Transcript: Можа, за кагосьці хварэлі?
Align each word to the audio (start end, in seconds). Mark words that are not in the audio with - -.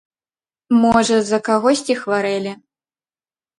Можа, 0.85 1.19
за 1.29 1.39
кагосьці 1.51 1.99
хварэлі? 2.01 2.57